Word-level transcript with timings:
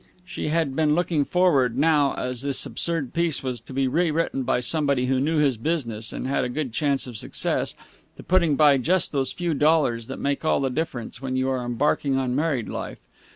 She 0.25 0.47
had 0.47 0.75
been 0.75 0.95
looking 0.95 1.23
forward, 1.25 1.77
now 1.77 2.15
that 2.15 2.37
this 2.37 2.65
absurd 2.65 3.13
piece 3.13 3.43
was 3.43 3.61
to 3.61 3.71
be 3.71 3.87
rewritten 3.87 4.41
by 4.41 4.59
someone 4.59 4.97
who 4.97 5.21
knew 5.21 5.37
his 5.37 5.57
business 5.57 6.11
and 6.11 6.25
had 6.25 6.43
a 6.43 6.49
good 6.49 6.73
chance 6.73 7.05
of 7.05 7.17
success, 7.17 7.75
to 8.17 8.23
putting 8.23 8.55
by 8.55 8.79
just 8.79 9.11
those 9.11 9.31
few 9.31 9.53
dollars 9.53 10.07
that 10.07 10.17
make 10.17 10.43
all 10.43 10.59
the 10.59 10.71
difference 10.71 11.21
when 11.21 11.35
you 11.35 11.49
are 11.51 11.63
embarking 11.63 12.17
on 12.17 12.35
married 12.35 12.67
life. 12.67 12.97